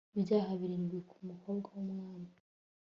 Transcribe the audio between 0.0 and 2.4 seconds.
Ibyaha birindwi ku mukobwa wUmwami